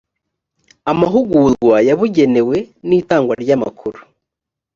amahugurwa 0.91 1.75
yabugenewe 1.87 2.57
n 2.87 2.89
itangwa 2.99 3.33
ry 3.43 3.49
amakuru 3.57 3.99